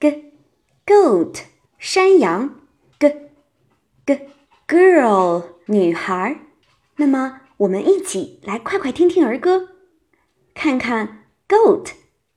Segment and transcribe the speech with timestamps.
[0.00, 0.32] G G
[0.86, 1.40] Goat
[1.78, 2.60] 山羊
[2.98, 3.14] G
[4.06, 4.20] G
[4.66, 6.40] Girl 女孩。
[6.96, 9.68] 那么我们一起来快快听听儿歌，
[10.54, 11.90] 看看 Goat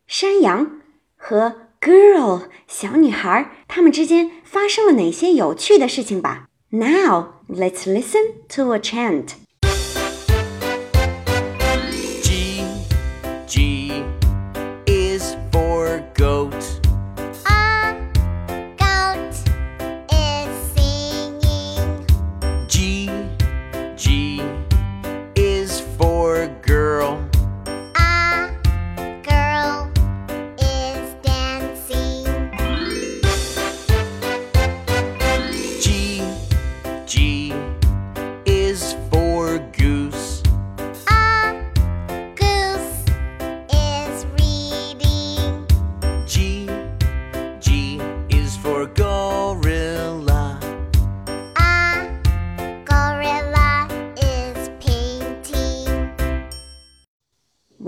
[0.08, 0.82] 山羊
[1.16, 6.50] 和 Girl 小女孩，她们之间发生了哪些有趣的事情吧。
[6.70, 9.43] Now let's listen to a chant.
[23.96, 24.73] G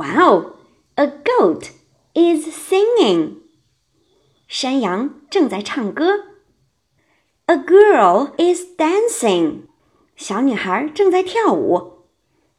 [0.06, 0.58] Wow,
[0.98, 1.72] a goat
[2.14, 3.38] is singing.
[4.47, 6.25] 山羊正在唱歌。
[7.47, 9.62] A girl is dancing.
[10.16, 12.06] 小女孩正在跳舞，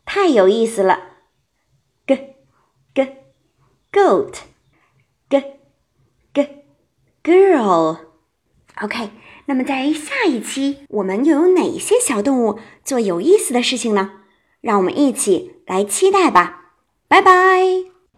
[0.05, 0.99] 太有意思了。
[2.07, 2.35] G
[2.93, 3.17] G
[3.93, 4.35] goat
[5.31, 5.45] G
[6.35, 6.49] G
[7.23, 7.99] girl。
[8.83, 9.11] OK，
[9.45, 14.23] 那么在下一期我们又有哪些小动物做有意思的事情呢？
[14.61, 16.66] 让我们一起来期待吧。
[17.09, 17.31] 拜拜。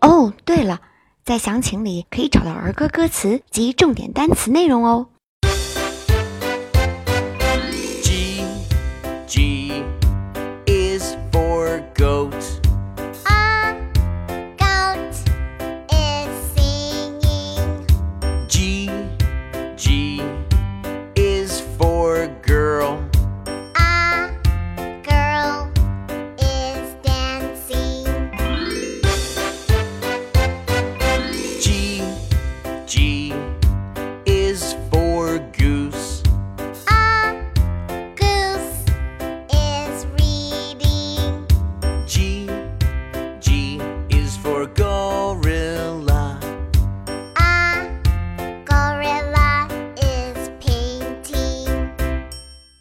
[0.00, 0.80] 哦，对了，
[1.24, 5.08] 在详情里可以找到儿歌歌词及重点单词内容哦。
[8.02, 8.44] G
[9.26, 9.84] G
[10.66, 12.67] is for goat.